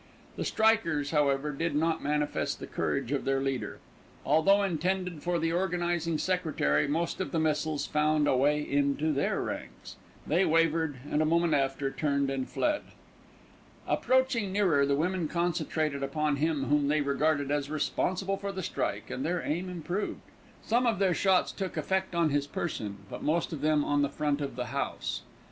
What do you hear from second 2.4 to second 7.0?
the courage of their leader. Although intended for the organising secretary,